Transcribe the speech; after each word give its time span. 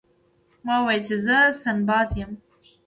ما 0.65 0.75
وویل 0.79 1.01
چې 1.07 1.15
زه 1.25 1.37
سنباد 1.61 2.09
یم. 2.19 2.31